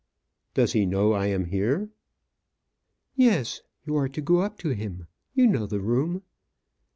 [0.55, 1.91] "Does he know I am here?"
[3.15, 3.61] "Yes.
[3.85, 5.05] You are to go up to him.
[5.35, 6.23] You know the room?"